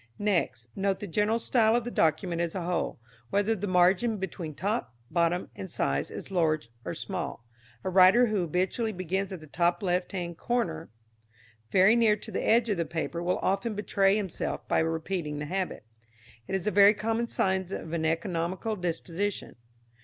[0.17, 4.55] Next, note the general style of the document as a whole, whether the margin between
[4.55, 7.45] top, bottom, and sides is large or small.
[7.83, 10.89] A writer who habitually begins at the top left hand corner
[11.69, 15.45] very near to the edge of the paper will often betray himself by repeating the
[15.45, 15.85] habit.
[16.47, 19.55] It is a very common sign of an economical disposition.